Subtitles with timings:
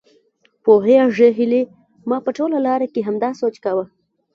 [0.63, 1.61] پوهېږې هيلې
[2.09, 3.85] ما په ټوله لار کې همداسې سوچ کاوه.